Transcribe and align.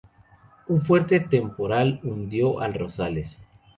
Un 0.67 0.81
fuerte 0.81 1.19
temporal 1.19 1.99
hundió 2.01 2.59
al 2.59 2.73
"Rosales". 2.73 3.37